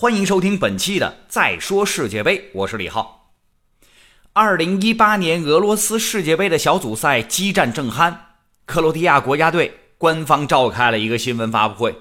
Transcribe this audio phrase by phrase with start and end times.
[0.00, 3.32] 欢迎收听本期的《再说世界杯》，我是李浩。
[4.32, 8.14] 二零一八年俄罗斯世界杯的小组赛激战正酣，
[8.64, 11.96] 克罗地亚国家队官方召开了一个新闻发布会。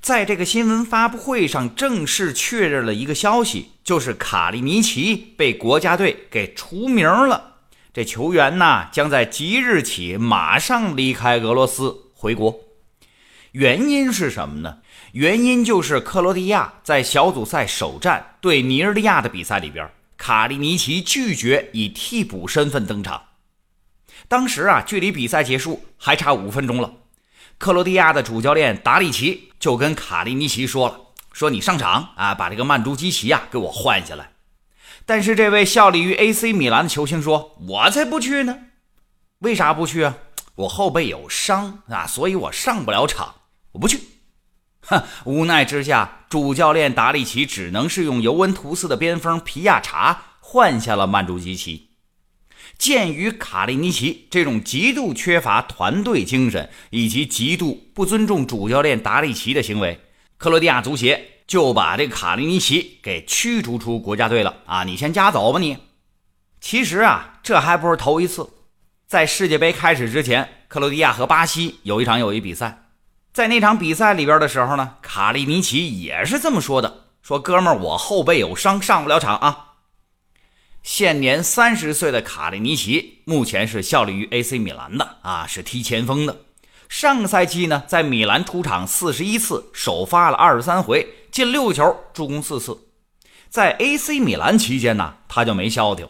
[0.00, 7.54] 在这个新闻发布会上，正式确认了一个消息，就是卡利尼奇被国家队给除名了。
[7.92, 12.60] 这球员呢，将在即日起马上离开俄罗斯回国。
[13.50, 14.78] 原因是什么呢？
[15.16, 23.22] 原因就是克罗地亚在小组赛首战对尼日利亚的比赛里边，卡利尼奇拒绝以替补身份登场。
[24.28, 26.92] 当时啊，距离比赛结束还差五分钟了，
[27.56, 31.00] 克罗地亚的主教练达里奇就跟卡利尼奇说了
[31.32, 34.32] ：“说你上场啊，把这个曼朱基奇呀给我换下来。”
[35.06, 38.58] 但是这位效力于 AC 米兰的球星说：“我才不去呢！
[39.38, 40.18] 为啥不去啊？
[40.56, 43.36] 我后背有伤啊，所以我上不了场，
[43.72, 43.98] 我不去。”
[44.86, 51.90] 哼， 无奈之下，主教练达利奇只能是用尤文图斯的边锋皮亚查换下了曼朱基奇。
[52.78, 60.00] 鉴于卡利尼奇这种极度缺乏团队精神以及极度不尊重主教练达利奇的行为，
[60.36, 64.56] 克罗地亚足协就把这个卡利尼奇给驱逐出国家队了。
[64.66, 65.78] 啊，你先家走吧你。
[66.60, 68.48] 其实啊，这还不是头一次。
[69.06, 72.85] 在世界杯开始之前，克罗地亚和巴西有一场友谊比赛。
[73.36, 79.74] 在那场比赛里边的时候呢，卡利尼奇也是这么说的：“说哥们儿，我后背有伤，上不了场啊。”
[80.82, 86.34] 现年三十岁的卡利尼奇，目前是效力于 AC 米兰的啊，是踢前锋的。
[86.88, 92.88] 上个赛季呢，在米兰出场四十一次，首发了二十三回，进六球，助攻四次。
[93.50, 96.08] 在 AC 米兰期间呢，他就没消停，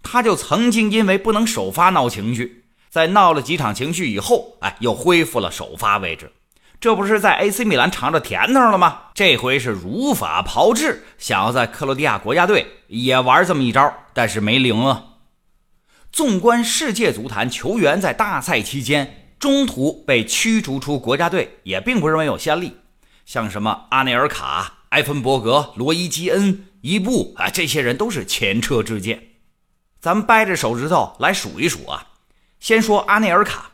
[0.00, 6.30] 他就曾经因为不能首发闹情绪，在闹了几场情绪以后，哎，又恢复了首发位置。
[6.80, 9.06] 这不是在 AC 米兰尝着甜头了吗？
[9.12, 15.04] 这回是如法炮制，想要在克罗地亚国家队也玩这么一招，但是没灵啊。
[16.12, 22.76] 纵观世界足坛，球员在大赛期间中途被驱逐出国家队，也并不是没有先例。
[23.26, 29.20] 像什么阿内尔卡、埃芬伯格、罗伊基恩、伊布啊，这些人都是前车之鉴。
[30.00, 32.06] 咱们掰着手指头来数一数啊。
[32.60, 33.72] 先说阿内尔卡，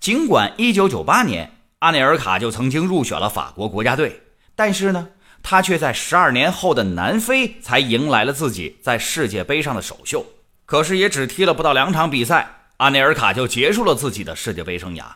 [0.00, 1.58] 尽管1998年。
[1.82, 4.22] 阿内尔卡就曾经入选了法国国家队，
[4.54, 5.08] 但是呢，
[5.42, 10.24] 他却在十二年后的南非才迎来了自己在世界杯上的首秀。
[10.64, 15.06] 可是也只踢了不到两场比赛，阿内尔卡就结束了自己的世界杯生涯。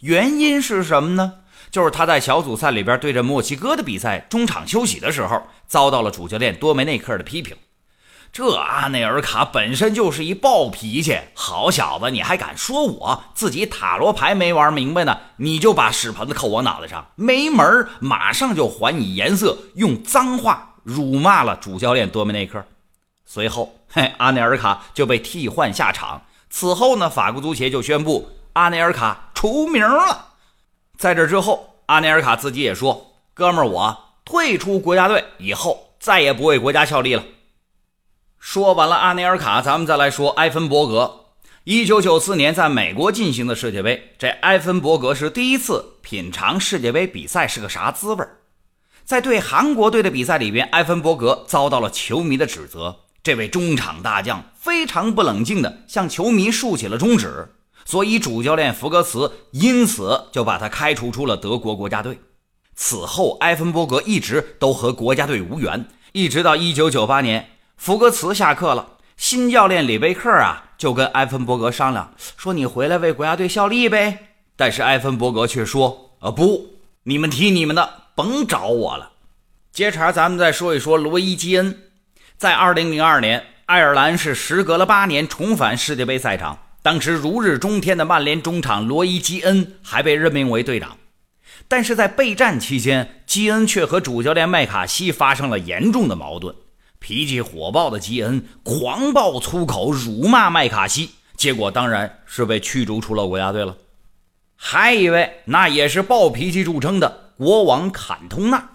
[0.00, 1.36] 原因是什么呢？
[1.70, 7.56] 就是他在小组赛里边对着墨西哥的比赛中场休息的时候，遭到了主教练多梅内克的批评。
[8.32, 15.18] 这阿内尔卡本身就是一暴脾气，好小子，你还敢说我自己塔罗牌没玩明白呢？
[15.36, 22.64] 你就把屎盆子扣我脑袋上，没门马上就还你颜色，用脏话辱骂了主教练多梅内克。
[23.26, 26.22] 随后，嘿，阿内尔卡就被替换下场。
[26.48, 30.28] 此后呢，法国足协就宣布阿内尔卡除名了。
[30.96, 37.22] 在这之后，阿内尔卡自己也说：“哥们儿，我退出国家队以后，再也不为国家效力了。”
[38.42, 41.26] 说完了阿内尔卡，咱们再来说埃芬伯格。
[41.62, 48.26] 一九九四年在美国进行的世界杯，这埃芬伯格是第一次品尝世界杯比赛是个啥滋味
[49.04, 52.96] 在对韩国队的比赛里边，埃芬伯格遭到了球迷的指责。
[53.22, 57.48] 这位中场大将非常不冷静地向球迷竖起了中指，
[57.84, 62.18] 所以主教练福格茨因此就把他开除出了德国国家队。
[62.74, 67.50] 此后，埃芬伯格一直都和国家队无缘，一直到一九九八年。
[67.84, 79.10] 福格茨下课了，新教练里贝克啊就跟埃芬伯格商量说：“你回来为国家队效力呗。”但是埃芬伯格却说：“啊不，你们踢你们的，甭找我了。”
[79.74, 81.76] 接茬，咱们再说一说罗伊基恩。
[82.38, 90.96] 在2002年，爱尔兰是时隔了八年重返世界杯赛场，当时如日中天的曼联中场罗伊基恩还被任命为队长，
[91.66, 96.54] 但是在备战期间，基恩却和主教练麦卡锡发生了严重的矛盾。
[97.02, 103.76] 脾气火爆的基恩狂爆粗口，辱骂麦卡锡，结果当然是被驱逐出了国家队了。
[104.54, 108.70] 还一位，那也是暴脾气著称的国王坎通纳，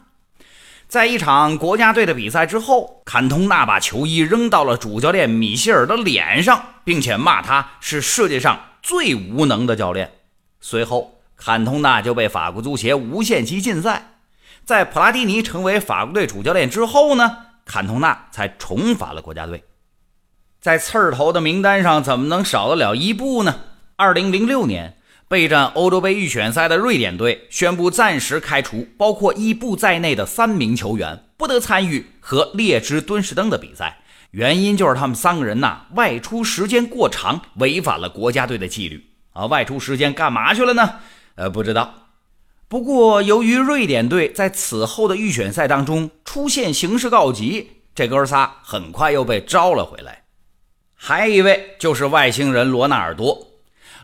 [0.90, 10.12] 在一场国家队的比赛之后，坎通纳把球衣扔到了主教练米歇尔的脸上，并且骂他是世界上最无能的教练。
[10.60, 14.16] 随后，坎通纳就被法国足协无限期禁赛。
[14.66, 17.47] 在普拉蒂尼成为法国队主教练之后呢？
[17.68, 19.64] 坎通纳才重返了国家队，
[20.60, 23.60] 在刺儿头的名单上怎么能少得了伊布呢？
[23.98, 24.98] 二零零六年
[25.28, 34.00] 备战欧洲杯预选赛的瑞典队宣布暂时开除包括伊布在内的三名球员，不得参与和列支敦士登的比赛。
[34.32, 39.04] 原因就是他们三个人呐外出时间过长，违反了国家队的纪律
[39.34, 39.46] 啊！
[39.46, 40.96] 外出时间干嘛去了呢？
[41.36, 42.07] 呃，不知道。
[42.70, 50.24] 不过由于瑞典队在此后的预选赛当中出现形势告急，这哥仨很快又被招了回来。
[50.94, 53.48] 还一位就是外星人罗纳尔多。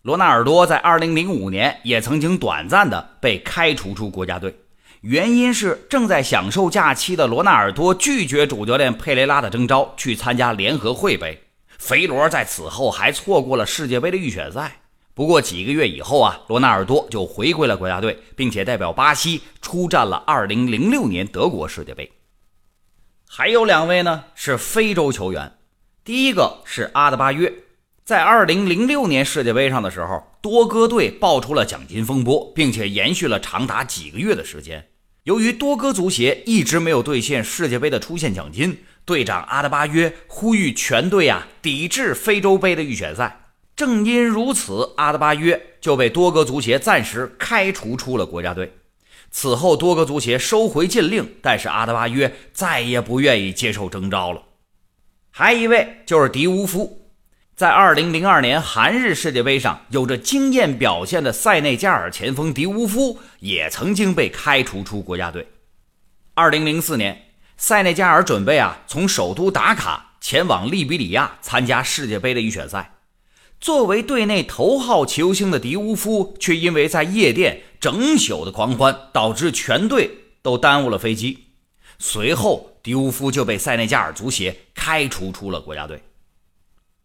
[0.03, 4.55] 罗纳尔多在2005年也曾经短暂的被开除出国家队。
[5.01, 11.37] 原因是正在享受假期的罗纳尔多拒绝主教练佩雷拉的征召，去参加联合会杯。
[11.77, 14.82] 肥罗在此后还错过了世界杯的预选赛。
[15.15, 22.11] 不过几个月以后啊，罗纳尔多就回归了国家队，并且代表巴西出战了2006年德国世界杯。
[23.29, 25.53] 还有两位呢，是非洲球员。
[26.03, 27.53] 第一个是阿德巴约，
[28.03, 34.89] 在2006年世界杯上的时候，多哥队爆出了奖金风波，并且延续了长达几个月的时间。
[35.23, 43.42] 由于多哥足协一直没有兑现世界杯的出线奖金，队长阿德巴约呼吁全队啊抵制非洲杯的预选赛。
[43.85, 48.73] 正因如此，阿德巴约就被多哥足协暂时开除出了国家队。
[49.29, 54.41] 此后，多哥足协收回禁令，但是阿德巴约再也不愿意接受征召了。
[55.31, 57.11] 还一位就是迪乌夫。
[57.57, 65.45] 在2002年韩日世界杯上，有着惊艳表现的塞内加尔前锋迪乌夫也曾经被开除出国家队。
[66.35, 67.21] 2004年，
[67.57, 72.89] 塞内加尔准备啊从首都达卡前往利比里亚参加世界杯的预选赛，
[73.63, 80.11] 作为队内头号球星的迪乌夫却因为在夜店整宿的狂欢，导致全队
[80.41, 81.45] 都耽误了飞机。
[81.97, 86.03] 随后，迪乌夫就被塞内加尔足协开除出了国家队。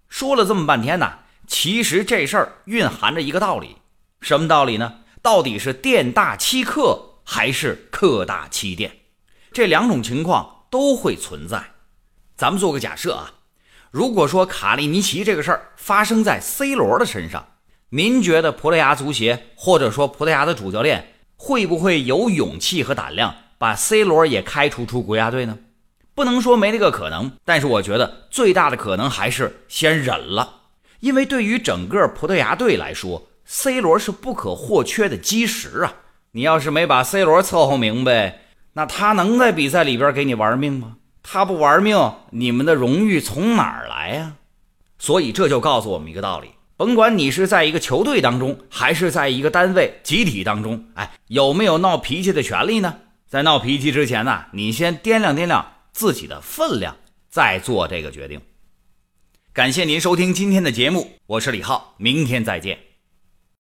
[0.09, 3.77] 说了这么半天呢，其实这事儿蕴含着一个道理，
[4.21, 5.03] 什么道理呢？
[5.23, 8.97] 到底是店大欺客，还是客大欺店？
[9.53, 11.75] 这两种情况都会存在。
[12.37, 13.35] 咱们做个假设啊，
[13.91, 17.47] 如果说卡利尼奇这个事儿发生在 C 罗的身上，
[17.91, 25.59] 您觉得葡萄牙足协或者说葡萄牙的主教练会不会有勇气和胆量把 C 罗也开除出国家队呢？
[26.15, 30.63] 不能说没这个可能，但是我觉得最大的可能还是先忍了，
[31.01, 35.95] 因为对于整个葡萄牙队来说，C 罗是不可或缺的基石啊！
[36.33, 38.41] 你要是没把 C 罗伺候明白，
[38.75, 40.98] 那他能在比赛里边给你玩命吗？
[41.31, 44.37] 他不玩命，你们的荣誉从哪儿来呀？
[44.99, 53.01] 所以这就告诉我们一个道理：甭管你是在一个球队当中，还是在一个单位集体当中，哎，有没有闹脾气的权利呢？
[53.27, 55.75] 在闹脾气之前呢，你先掂量掂量。
[55.93, 56.97] 自己的分量，
[57.29, 58.41] 再做这个决定。
[59.53, 62.88] 感谢您收听今天的节目，我是李浩，明天再见。